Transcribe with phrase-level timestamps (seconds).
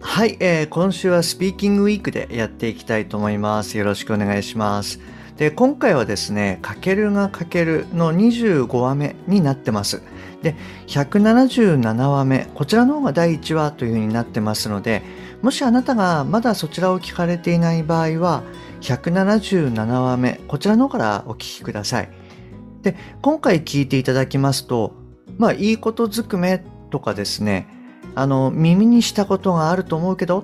[0.00, 3.78] はい、えー、今週はスピーキングウィークでやっていきたいと思います。
[3.78, 5.00] よろしくお願いします。
[5.36, 10.02] で、今回はですね、かけるがかけるの25話目になってます。
[10.42, 10.54] で、
[10.86, 15.02] 177話目、こちらの方が第1話というふうになってますので、
[15.42, 18.42] もしあなたがまだそちらを聞かれていない場合は、
[18.82, 22.10] 177話目、こちらの方からお聞きください。
[22.82, 24.94] で、今回聞いていただきますと、
[25.38, 27.68] まあ、いいことずくめとかですね、
[28.16, 30.42] あの、耳にしたことがあると思うけど、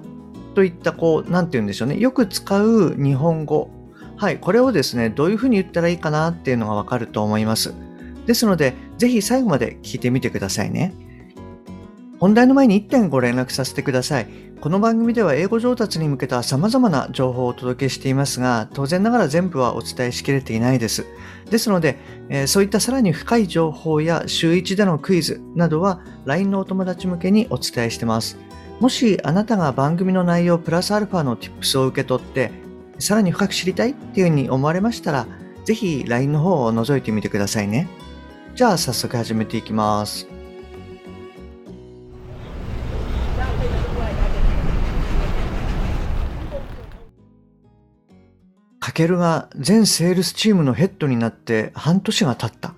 [0.55, 1.99] といった、こう、なんて言うんでしょうね。
[1.99, 3.71] よく使う日本語。
[4.17, 7.75] はい、これをですね、どういうふうに言ったらいいかなっていうのがわかると思います。
[8.27, 10.95] ですので、ぜひ最後まで聞いてみてくださいね。
[12.23, 14.29] 本題の前に1点ご連絡させてください。
[14.61, 21.05] この番組では英語上達に向けた様々な情報をお届けしていますが、当然ながら全部はお伝えしきれていないです。
[21.51, 28.39] ですので、えー、そういったさらに深い情報や週1でのクイズなどは LINE のお友達向けにお伝えしてます。
[28.79, 32.53] もしあなたが番組の内容プラスアルファの Tips を受け取って、
[33.01, 35.27] さらに深く知りたいっていうふうに思われましたら、
[35.65, 37.89] ぜひ LINE の方を覗いてみてくださいね。
[38.55, 40.32] じゃあ早速始めていきます。
[48.93, 52.75] タケルが全セールスチームのヘッドになって半年が経った。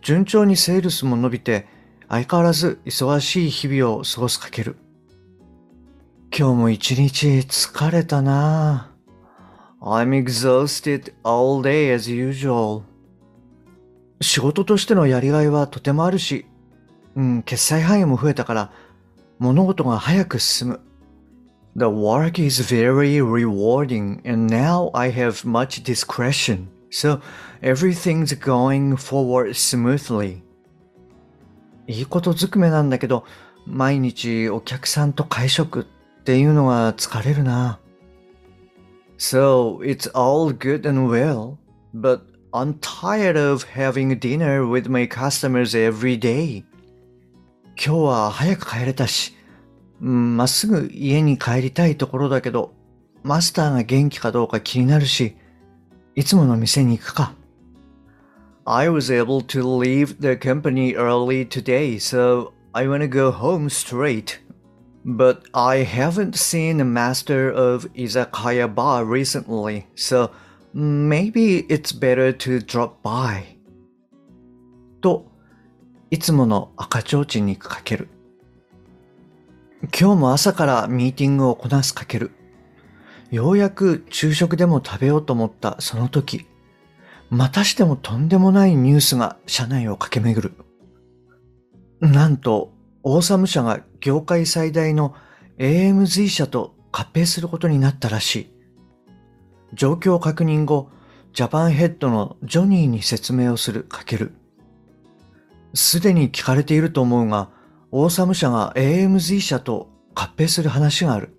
[0.00, 1.66] 順調にセールスも伸びて
[2.08, 4.76] 相変わらず忙しい日々を過ごすかける。
[6.34, 8.92] 今日も一日疲れたな
[9.82, 12.84] I'm exhausted all day as usual.
[14.22, 16.46] 仕事としてのやりがいはとてもあるし、
[17.14, 18.72] うん、決済範囲も増えたから
[19.38, 20.80] 物事が早く進む。
[21.75, 27.19] The work is very rewarding and now I have much discretion, so
[27.61, 30.41] everything's going forward smoothly.
[31.87, 33.25] いいことずくめなんだけど、
[33.65, 37.79] 毎日お客さんと会食っていうのが疲れるな。
[39.17, 41.57] So it's all good and well,
[41.93, 42.21] but
[42.51, 46.63] I'm tired of having dinner with my customers every day.
[47.75, 49.35] 今日は早く帰れたし、
[50.00, 52.72] まっすぐ家に帰りたいところだけど、
[53.22, 55.36] マスターが元気かどうか気になるし、
[56.14, 57.34] いつもの店に行くか。
[58.64, 64.38] I was able to leave the company early today, so I want to go home straight.
[65.04, 70.30] But I haven't seen the master of Izakaya Bar recently, so
[70.74, 73.58] maybe it's better to drop by.
[75.00, 75.26] と、
[76.10, 78.08] いつもの赤ちょうちんにかける。
[79.82, 82.32] 今日も朝からミーティングをこなすかける。
[83.30, 86.46] ようやく昼食でも食べようと思ったその時、
[87.30, 90.54] またしてもとんでもないニュースが社内を駆け巡る。
[92.00, 95.14] なんと、オーサム社が業界最大の
[95.58, 98.50] AMZ 社と合併することになったらしい。
[99.72, 100.90] 状況確認後、
[101.32, 104.32] ジャパンヘッドのジョニーに説明をするかける。
[105.72, 107.48] すでに聞かれていると思うが、
[107.92, 111.34] オーサム社が AMZ 社と合併する話がある。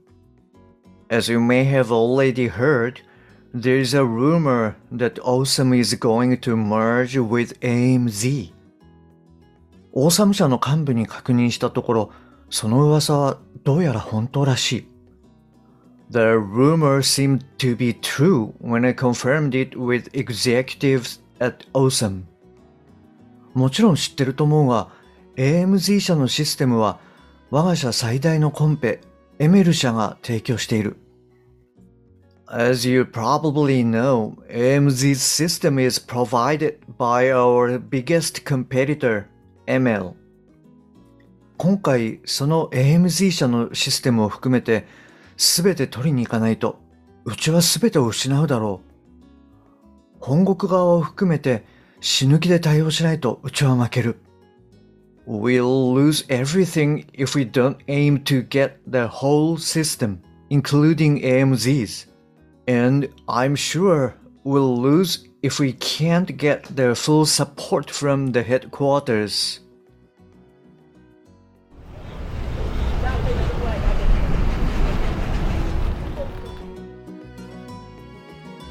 [1.10, 2.96] As you may have already heard,
[3.56, 8.52] there is a rumor that Awesome is going to merge with AMZ.
[9.94, 12.12] オーサム社の幹部に確認したところ、
[12.50, 14.88] その噂はどうやら本当らしい。
[16.12, 22.24] The rumor seemed to be true when I confirmed it with executives at Awesome.
[23.54, 24.90] もちろん知ってると思うが、
[25.38, 27.00] AMZ 社のシステムは
[27.50, 29.02] 我が社最大のコンペ、
[29.40, 30.98] エメル社が提供している。
[32.48, 39.26] As you probably know, AMZ's system is provided by our biggest competitor,
[39.68, 40.14] ML.
[41.58, 44.86] 今回、その AMZ 社のシステムを含めて、
[45.38, 46.80] すべて取りに行かないと、
[47.24, 50.18] うちはすべてを失うだろう。
[50.20, 51.66] 本国側を含めて、
[52.02, 54.18] 死ぬ気で対応しないとうちは負ける。
[55.32, 62.08] We'll lose everything if we don't aim to get the whole system, including AMZs.
[62.68, 69.62] And I'm sure we'll lose if we can't get the full support from the headquarters.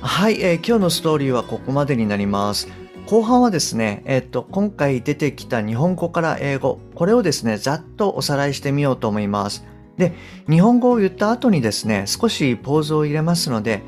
[0.03, 2.69] はい、えー、今日のストーリーはここまでになります。
[3.11, 9.65] 後半はですね、えっ、と、今回出てきた日本語から英語、これをですね、ざっとおさらいしてみようと思います。
[9.97, 10.13] で、
[10.49, 13.83] 日本語を言った後にですね、少しポーズを入れますので、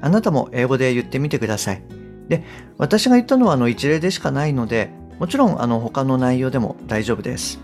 [0.00, 1.84] あなたも英語で言ってみてください。
[2.28, 2.42] で、
[2.78, 4.90] 私が言ったのはあの一例でしかないので、
[5.20, 7.60] もちろんあの他の内容でも大丈夫です。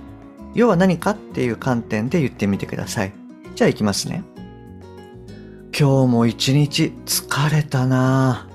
[0.55, 3.13] 要は何かっていう観点で言ってみてください。
[3.57, 4.23] じゃあ行きますね。
[5.77, 8.54] 今日も一日疲れたなぁ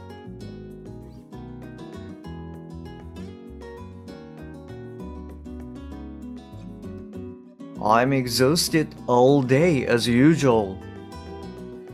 [7.80, 10.76] I'm exhausted all day as usual.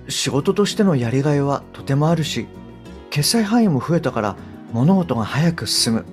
[0.09, 2.47] 仕事としてのやりがいはとてもあるし、
[3.11, 4.37] 決済範囲も増えたから
[4.73, 6.05] 物事が早く進む。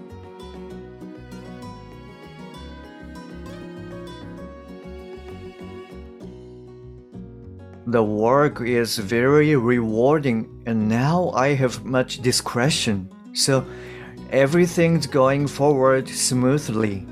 [7.89, 13.63] The work is very rewarding and now I have much discretion, so
[14.29, 17.07] everything's going forward smoothly.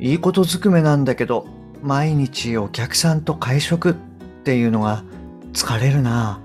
[0.00, 1.46] いいことずくめなんだけど、
[1.82, 3.94] 毎日お客さんと会食っ
[4.44, 5.02] ていうのが
[5.52, 6.40] 疲れるな。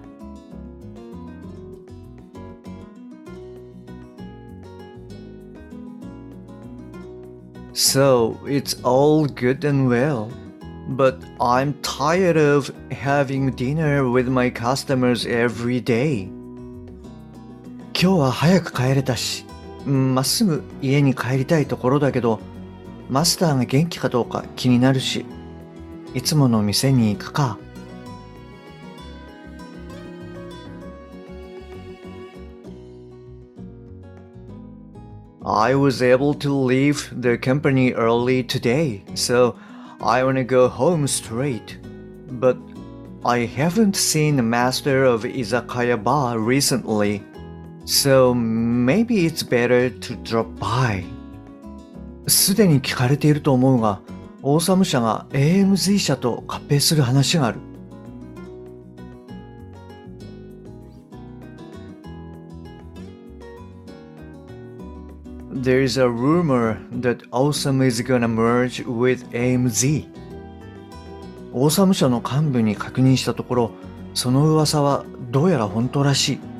[7.74, 10.30] So it's all good and well,
[10.96, 16.30] but I'm tired of having dinner with my customers every day.
[17.94, 19.46] 今日は早く帰れたし、
[19.86, 22.40] まっすぐ家に帰りたいところだけど、
[23.09, 25.25] マスターが元気かどうか気になるし、
[26.15, 27.59] いつもの店に行くか。
[35.45, 39.57] I was able to leave the company early today, so
[40.01, 41.79] I want to go home straight.
[42.39, 42.59] But
[43.25, 47.23] I haven't seen the master of Izakaya Bar recently,
[47.87, 51.05] so maybe it's better to drop by.
[52.28, 54.02] すでに聞かれていると思うが、
[54.42, 57.60] オーサム社が AMZ 社と合併する話がある。
[65.54, 70.08] There is a rumor that Awesome is gonna merge with AMZ.
[71.54, 73.72] オーサム社の幹部に確認したところ、
[74.14, 76.53] その噂はどうやら本当らしい。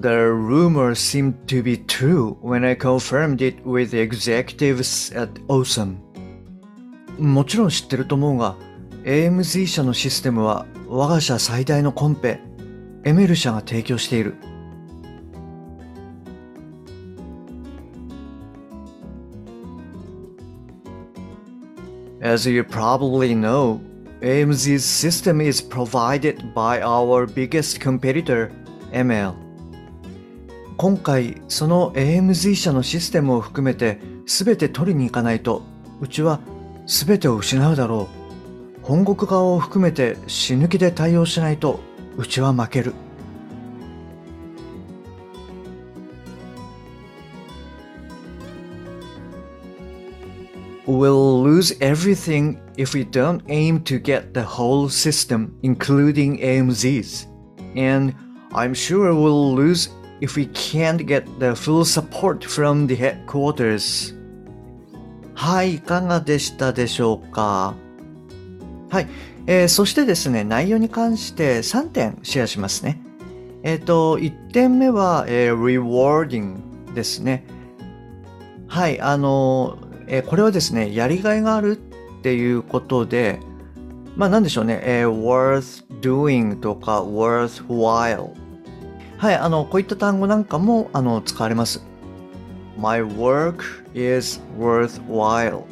[0.00, 5.96] The rumor seemed to be true when I confirmed it with the executives at Awesome.
[7.18, 8.54] もちろん知ってると思うが、
[9.02, 12.38] AMZ 社のシステムは我が社最大のコンペ、
[13.02, 14.36] エメル社が提供している。
[22.20, 23.80] As you probably know,
[24.20, 28.52] AMZ's system is provided by our biggest competitor,
[28.92, 29.47] ML.
[30.78, 35.64] 今回その AMZ 社のシステムを含めて全て取りに行かないと
[36.00, 36.38] うちは
[36.86, 38.08] 全てを失うだろ
[38.80, 41.80] う本国側を含めて死ぬ気で対応しないと
[42.16, 42.94] うちは負ける
[50.86, 57.26] We'll lose everything if we don't aim to get the whole system, including AMZ's.
[57.76, 58.14] And
[58.54, 64.14] I'm sure we'll lose if we can't get the full support from the headquarters.
[65.34, 67.74] はい、いかがでしたでしょうか？
[68.90, 69.06] はい、
[69.46, 73.00] えーそしてですね、内容に関して3点シェアしますね。
[73.62, 77.44] えっ、と、1点目は、えー rewarding ですね。
[78.66, 83.40] はい、あの、えーこれはですね、やりがいがあるっていうことで、
[84.16, 88.30] まあなんでしょうね、えー worth doing とか worthwhile。
[89.18, 91.82] はい、あの、こういった単語なんかも、あの、使われます。
[92.78, 95.64] My work is worthwhile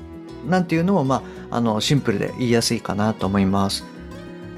[0.48, 3.84] なんていうのも、まあ、あの、シンプルで言いやすいかなと思います。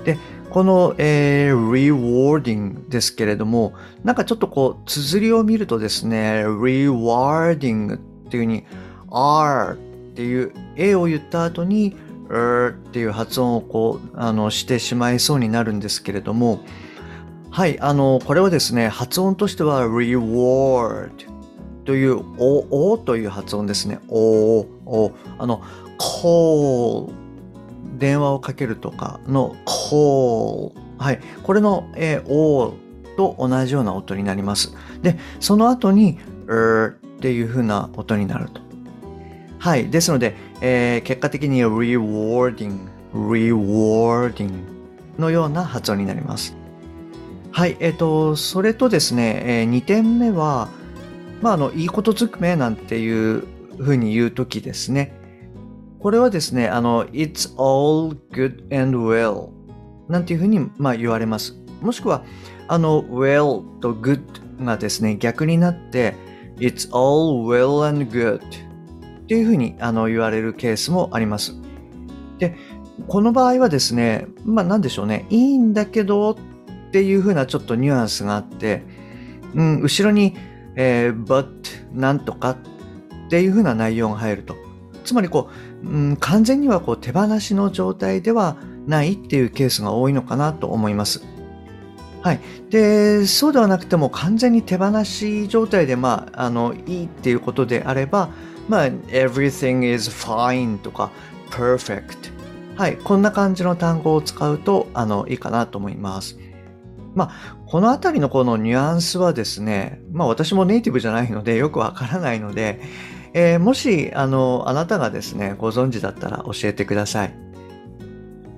[0.04, 0.16] で、
[0.48, 8.64] この、えー rewarding ですけれども、なんかちょっとこう、綴りを見るとですね、rewarding っていう風に、
[9.10, 11.94] R っていう A を言った後に、
[12.30, 16.60] er っていう発音をこう、あの、してしまいそうになるんですけれども、
[17.50, 21.10] はい、あの、これはですね、発音としては reward
[21.84, 24.00] という、お、おという発音ですね。
[24.08, 25.62] お、お、あの、
[25.98, 27.10] call
[27.98, 32.74] 電話をかけるとかの call はい、これの、えー、お
[33.16, 34.74] と同じような音になります。
[35.02, 38.60] で、その後に er っていう風な音になると。
[39.58, 42.78] はい、ですので、えー、結果的に rewarding,
[43.12, 44.50] rewarding
[45.18, 46.56] のような発音になります。
[47.52, 50.68] はい、えっ、ー、と、それとですね、えー、2点目は、
[51.42, 53.44] まあ、あの、いいことずくめなんていう
[53.78, 55.14] ふうに言うときですね。
[55.98, 59.48] これはですね、あの、it's all good and well
[60.08, 61.56] なんていうふうに、まあ、言われます。
[61.80, 62.22] もしくは、
[62.68, 66.14] あの、well と good がですね、逆になって、
[66.58, 71.54] it's all well and good っていうふうにあの言われるケースもあります。
[72.38, 72.56] で、
[73.06, 76.36] この場合はですね、まあ何でしょうね、いいんだけどっ
[76.88, 78.82] っていうふうなちょっとニュアンスがあって、
[79.54, 80.36] うん、後ろに、
[80.74, 81.46] えー、but
[81.92, 82.56] なんとかっ
[83.30, 84.56] ていうふうな内容が入ると。
[85.04, 85.48] つまりこ
[85.82, 91.22] う、うん、完全にはこう手放しの状態ではないっていうケースが多いのかなと思います。
[92.22, 92.40] はい。
[92.70, 98.30] で、そうではなくても完全に手放し状態で、まあ、あの、いいっていうことであれば、
[98.68, 101.10] まあ、everything is fine とか
[101.50, 102.32] perfect。
[102.76, 102.96] はい。
[102.96, 106.38] こんな感じの単語を使うと、あの、いいかなと思います。
[107.14, 112.80] まあ、このあたりのこのニュアンスはですね、まあ私もネイティブじゃないのでよくわからないので、
[113.34, 117.34] えー、もし、あの、あなたがですね、ご存知だったら教えてください。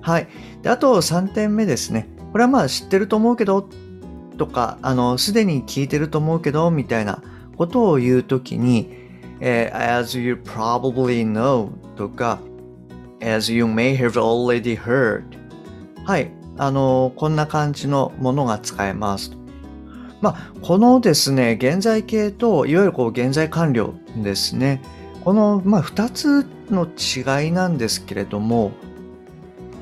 [0.01, 0.27] はい。
[0.61, 2.07] で、あと3点目ですね。
[2.31, 3.67] これはまあ知ってると思うけど、
[4.37, 7.21] とか、あの、すでに聞いてると思うけど、みたいな
[7.57, 8.89] ことを言うときに、
[9.39, 12.39] えー、as you probably know とか、
[13.21, 15.23] as you may have already heard
[16.05, 19.31] はい、あの、こんな感じのものが使えます。
[20.21, 24.81] まあ、このですね、現在形と、いわゆるこう現在完了ですね。
[25.23, 28.71] この、まあ、二つの違いなんですけれども、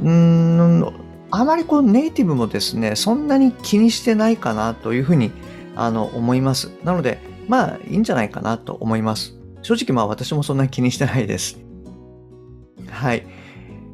[0.02, 0.86] うん、
[1.32, 5.32] あまりこうネイティブもですね、そんなに気にしてないかなというふうに
[5.76, 6.72] あの思います。
[6.84, 9.36] なので、まあいいんじゃないかなと思います。
[9.62, 11.60] 正直まあ私もそんなに気にしてないです。
[12.90, 13.26] はい。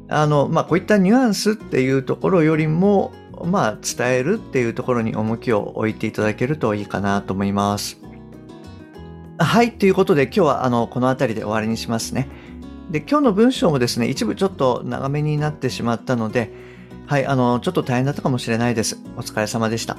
[0.08, 3.12] あの、まあこういったニュアンスっていうところよりも、
[3.44, 8.00] まあ伝えるっていうところに重きを置いていただけるといいかなと思います。
[9.38, 9.72] はい。
[9.72, 12.28] ということで今日はあのこの辺りで終わりにしますね。
[12.90, 16.52] で、今日の文章もですね、一部ちょっと長めになってしまったので、
[17.06, 18.98] はい、あの、ちょっと大変だったかもしれないです。
[19.16, 19.96] お疲れ様でした。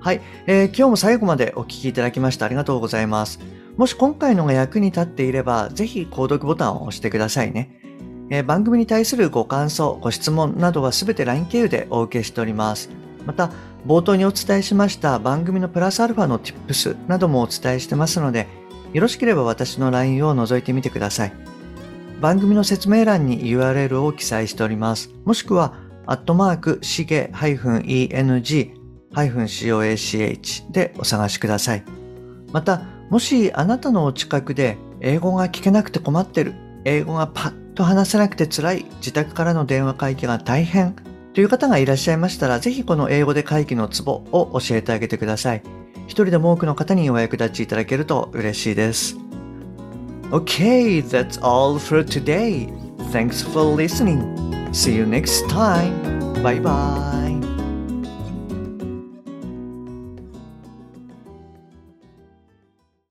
[0.00, 3.38] はい、えー、今日も最後までお聴きいただきましてありがとうございます。
[3.76, 7.79] もし今回のが役に立っていれば、ぜひ購読ボタンを押してくださいね。
[8.30, 12.88] えー、番組に対するご感想、ご質問などはすべて LINE 経由でお受けしております。
[13.26, 13.50] また、
[13.86, 18.46] 冒頭にお伝えしました番組のプラスアルファの Tips などもお伝えしてますので、
[18.92, 21.32] よろしければ私の LINE を覗いてみてください。
[22.20, 25.10] 番組の説明欄に URL を記載しております。
[25.24, 25.74] もしくは、
[26.06, 28.70] アットマーク、しげ -eng-coach
[30.70, 31.84] でお探しください。
[32.52, 40.94] また、もしあなたのお近くで英語が聞けなくて困ってる、英語がパッと話せなくて辛い、自宅からの電話会議が大変
[41.32, 45.62] という方がいらっしゃいましたら、ぜひこの英語で会議のツボを教えてあげてください。
[46.06, 49.16] 一人でも多くの方にお役立ちいただけると嬉しいです。
[50.30, 52.68] Okay, that's all for today.
[53.12, 54.20] Thanks for listening.
[54.72, 56.42] See you next time.
[56.42, 57.39] Bye bye.